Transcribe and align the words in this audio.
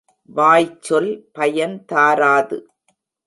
வாய்ச்சொல் 0.29 1.09
பயன் 1.31 1.75
தாராது. 1.85 2.57